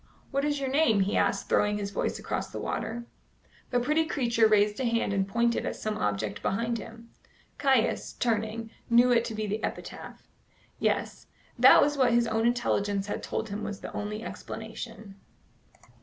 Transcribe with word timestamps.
"What 0.31 0.43
is 0.43 0.59
your 0.59 0.67
name?" 0.71 1.01
he 1.01 1.15
asked, 1.15 1.47
throwing 1.47 1.77
his 1.77 1.91
voice 1.91 2.17
across 2.17 2.49
the 2.49 2.57
water. 2.59 3.05
The 3.69 3.79
pretty 3.79 4.03
creature 4.07 4.47
raised 4.47 4.79
a 4.79 4.83
hand 4.83 5.13
and 5.13 5.27
pointed 5.27 5.63
at 5.63 5.75
some 5.75 5.95
object 5.95 6.41
behind 6.41 6.79
him. 6.79 7.11
Caius, 7.59 8.13
turning, 8.13 8.71
knew 8.89 9.11
it 9.11 9.23
to 9.25 9.35
be 9.35 9.45
the 9.45 9.63
epitaph. 9.63 10.27
Yes, 10.79 11.27
that 11.59 11.83
was 11.83 11.97
what 11.99 12.13
his 12.15 12.25
own 12.25 12.47
intelligence 12.47 13.05
had 13.05 13.21
told 13.21 13.49
him 13.49 13.63
was 13.63 13.81
the 13.81 13.93
only 13.95 14.23
explanation. 14.23 15.17